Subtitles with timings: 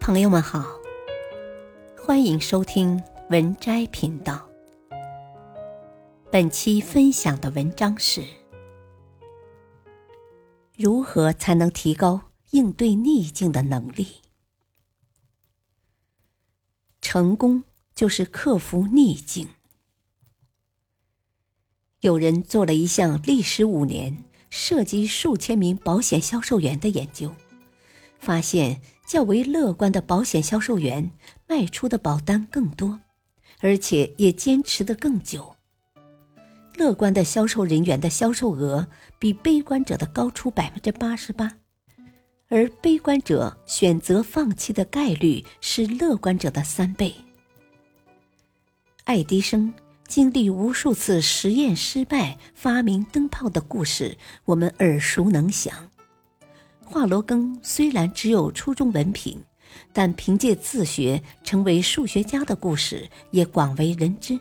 [0.00, 0.64] 朋友们好，
[1.94, 4.48] 欢迎收听文摘频道。
[6.32, 8.24] 本期分享的文章是：
[10.74, 14.22] 如何才能提高应对逆境的能力？
[17.02, 17.62] 成功
[17.94, 19.48] 就是克服逆境。
[22.00, 27.34] 有人做了一项历时五年、涉及数千名保险销售员的研究，
[28.18, 28.80] 发现
[29.10, 31.10] 较为乐观的保险销售员
[31.48, 33.00] 卖出的保单更多，
[33.58, 35.56] 而且也坚持的更久。
[36.76, 38.86] 乐观的销售人员的销售额
[39.18, 41.50] 比悲观者的高出百分之八十八，
[42.46, 47.12] 而悲观者选择放弃的概率是乐观者的三倍。
[49.02, 49.74] 爱迪生。
[50.06, 55.88] 经历无数次实验失败发明灯泡的故事，我们耳熟能详。
[56.90, 59.40] 华罗庚虽然只有初中文凭，
[59.92, 64.36] 但凭借自学成为数学家的故事也广为人知。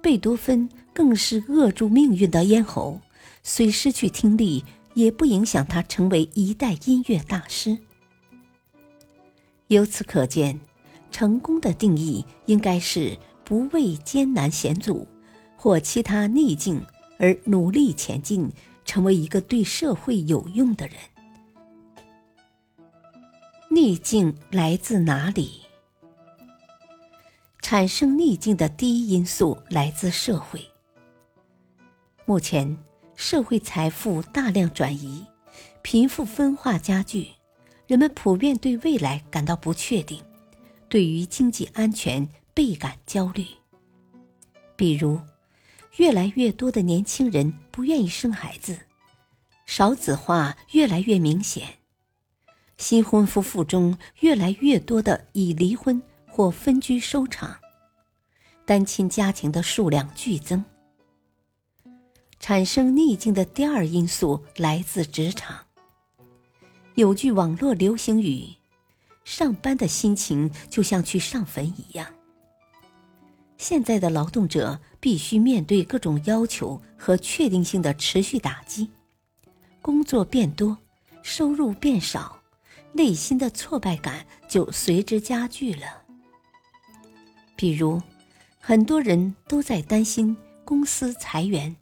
[0.00, 3.00] 贝多芬更是扼住命运的咽喉，
[3.42, 7.76] 虽失去听力，也不影响他成为一代音乐大师。
[9.66, 10.60] 由此可见，
[11.10, 13.18] 成功的定义应该是。
[13.44, 15.08] 不畏艰难险阻
[15.56, 16.82] 或其他逆境
[17.18, 18.46] 而努力前进，
[18.88, 20.96] 成为一个对社会有用的人。
[23.70, 25.60] 逆境来自哪里？
[27.60, 30.66] 产生逆境的第一因素来自社会。
[32.24, 32.78] 目前，
[33.14, 35.26] 社会财富大量转移，
[35.82, 37.28] 贫富分化加剧，
[37.86, 40.24] 人们普遍对未来感到不确定，
[40.88, 42.26] 对于经济安全。
[42.54, 43.46] 倍感焦虑。
[44.74, 45.20] 比如，
[45.98, 48.78] 越来越多的年轻人不愿意生孩子，
[49.66, 51.78] 少子化越来越明显，
[52.76, 57.58] 新婚夫妇中越来越多的以离婚或分居收场，
[58.64, 60.64] 单亲家庭的数量剧增。
[62.38, 65.66] 产生逆境的第二因素来自职场。
[66.94, 68.46] 有句网络流行语
[69.24, 72.06] ：“上班的心情就像去上坟一样。”
[73.58, 78.90] 现在的劳动者必须面对各种要求和确定性的持续打击，
[79.80, 80.76] 工作变多，
[81.22, 82.40] 收入变少，
[82.92, 86.02] 内心的挫败感就随之加剧了。
[87.54, 88.00] 比如，
[88.58, 91.74] 很多人都在担心公司裁员，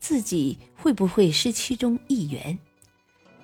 [0.00, 2.58] 自己会不会是其中一员？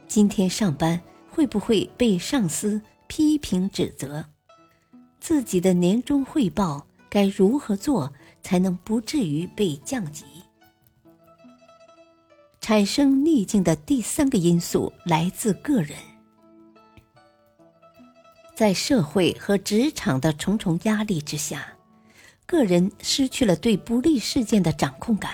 [0.06, 1.00] 今天上班
[1.30, 4.24] 会不会被上司批评指责？
[5.20, 6.86] 自己的年终汇报。
[7.10, 8.12] 该如何做
[8.48, 10.24] 才能不至于被降级？
[12.62, 15.98] 产生逆境的第三个因素来自个人，
[18.54, 21.74] 在社会和职场的重重压力之下，
[22.46, 25.30] 个人失去了对不利事件的掌控感，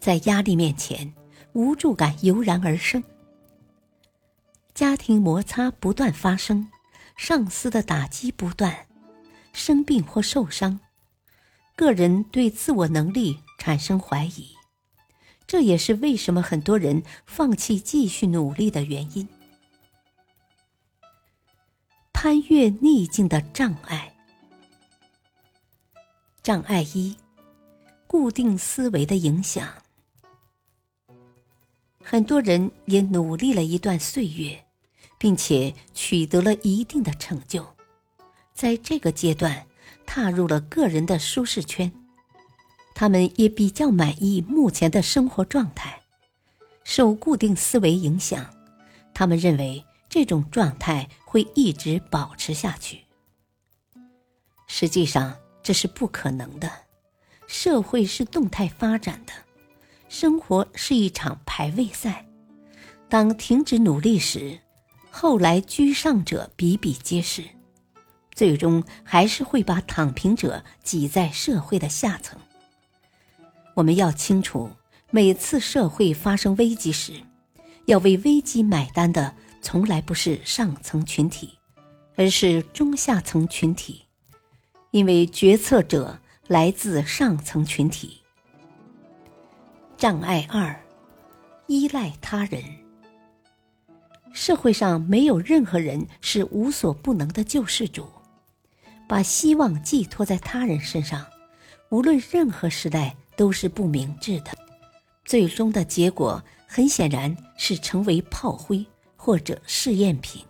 [0.00, 1.14] 在压力面前，
[1.52, 3.00] 无助感油然而生，
[4.74, 6.68] 家庭摩擦不断发生，
[7.16, 8.88] 上司的打击不断。
[9.52, 10.80] 生病或受伤，
[11.80, 14.54] 个人对自我能力产生怀疑，
[15.46, 19.26] 这也是为什么很多人放弃继续努力的原因。
[22.12, 24.14] 攀越逆境的障碍，
[26.42, 27.16] 障碍一：
[28.06, 29.66] 固定思维的影响。
[32.04, 34.66] 很多人也努力了一段岁月，
[35.16, 37.66] 并且取得了一定的成就。
[38.52, 39.66] 在这个阶段，
[40.12, 41.92] 踏入了个人的舒适圈，
[42.96, 46.02] 他们也比较满意目前的生活状态。
[46.82, 48.52] 受固定思维影响，
[49.14, 53.02] 他们认为这种状态会一直保持下去。
[54.66, 56.68] 实际上，这是不可能的。
[57.46, 59.32] 社会是动态发展的，
[60.08, 62.26] 生活是一场排位赛。
[63.08, 64.58] 当停止努力时，
[65.08, 67.44] 后来居上者比比皆是。
[68.40, 72.40] 最终还是会把躺平者挤在社会的下层。
[73.74, 74.70] 我们要清楚，
[75.10, 77.12] 每次社会发生危机时，
[77.84, 81.58] 要为危机买单的从来不是上层群体，
[82.16, 84.06] 而是中下层群体，
[84.90, 88.22] 因为决策者来自上层群体。
[89.98, 90.82] 障碍二，
[91.66, 92.64] 依赖他人。
[94.32, 98.08] 社会上没有任何人是无所不能的救世主。
[99.10, 101.26] 把希望寄托在他人身上，
[101.88, 104.52] 无论任何时代都是不明智的。
[105.24, 108.86] 最终的结果很显然是成为炮灰
[109.16, 110.44] 或者试验品。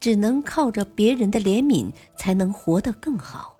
[0.00, 3.58] 只能靠着别人的怜悯才能活得更好，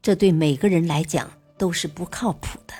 [0.00, 2.72] 这对每个人来讲都是不靠谱的。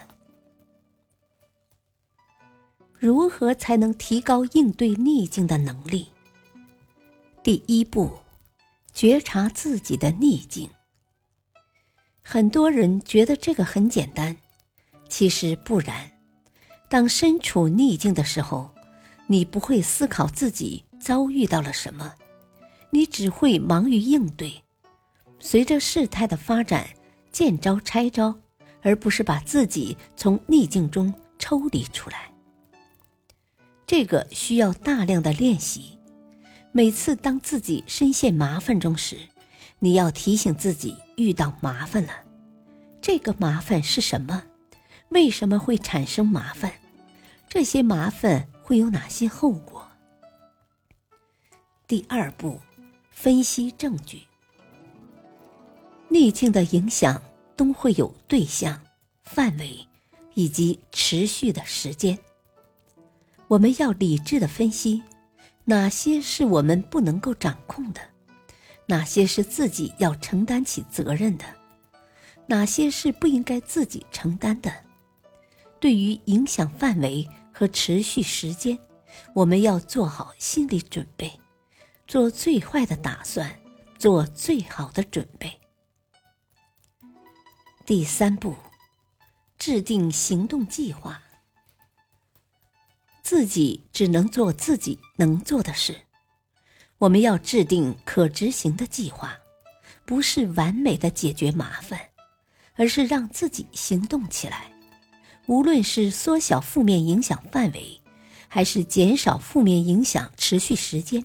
[2.99, 6.09] 如何才能提高应对逆境的能力？
[7.43, 8.11] 第一步，
[8.99, 10.69] 觉察自己的逆境。
[12.21, 14.37] 很多人觉得这个很简单，
[15.09, 16.11] 其实不然。
[16.89, 18.69] 当身处逆境的时候，
[19.29, 22.13] 你不会思考自己遭遇到了什么，
[22.91, 24.53] 你只会忙于应对。
[25.39, 26.85] 随着事态的发展，
[27.31, 28.37] 见招拆招，
[28.83, 32.33] 而不是把自己从逆境中抽离出来。
[33.87, 35.97] 这个需要大量的练习。
[36.73, 39.17] 每次当自己深陷麻烦中时，
[39.79, 42.13] 你要提醒自己遇到麻烦了。
[43.01, 44.43] 这个麻烦是什么？
[45.09, 46.73] 为什么会产生麻烦？
[47.49, 49.89] 这些麻烦会有哪些后果？
[51.87, 52.61] 第二步，
[53.11, 54.23] 分析证据。
[56.09, 57.23] 逆境的影响
[57.57, 58.81] 都会有对象、
[59.25, 59.87] 范围
[60.35, 62.19] 以及持续的时间。
[63.47, 65.03] 我们要理智的分析，
[65.69, 68.01] 哪些是我们不能够掌控的，
[68.87, 71.45] 哪些是自己要承担起责任的，
[72.47, 74.73] 哪些是不应该自己承担的。
[75.79, 78.79] 对于影响范围和持续时间，
[79.35, 81.39] 我们要做好心理准备，
[82.07, 83.55] 做最坏的打算，
[83.99, 85.53] 做最好的准备。
[87.85, 88.57] 第三步，
[89.59, 91.23] 制定行动计划。
[93.29, 95.95] 自己只能做自己能做的事，
[96.97, 99.37] 我们要制定可执行的计划，
[100.07, 102.01] 不是完美的解决麻烦，
[102.77, 104.73] 而是让自己行动起来。
[105.47, 108.01] 无论是缩小负面影响范围，
[108.49, 111.23] 还是减少负面影响持续时间，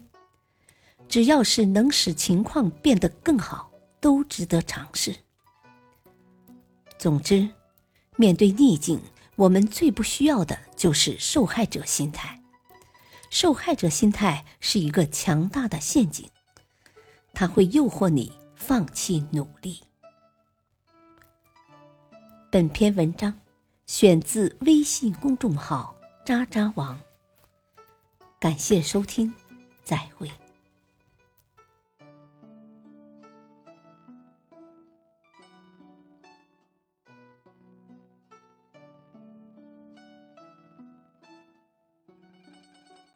[1.07, 3.71] 只要是能使情况变得更好，
[4.01, 5.15] 都值得尝试。
[6.97, 7.49] 总之，
[8.17, 8.99] 面对逆境。
[9.43, 12.41] 我们最不需要的就是受害者心态。
[13.29, 16.29] 受害者心态是一个强大的陷阱，
[17.33, 19.81] 它会诱惑你放弃努力。
[22.49, 23.33] 本篇文章
[23.85, 25.93] 选自微信公众号
[26.25, 26.97] “渣渣王”，
[28.39, 29.33] 感谢收听，
[29.83, 30.31] 再会。